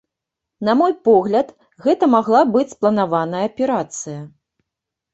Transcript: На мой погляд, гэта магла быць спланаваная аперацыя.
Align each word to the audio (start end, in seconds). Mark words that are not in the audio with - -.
На 0.69 0.73
мой 0.79 0.95
погляд, 1.07 1.53
гэта 1.87 2.11
магла 2.15 2.41
быць 2.57 2.67
спланаваная 2.75 3.47
аперацыя. 3.53 4.21